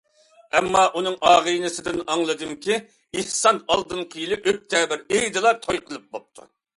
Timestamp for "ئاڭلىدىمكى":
2.13-2.77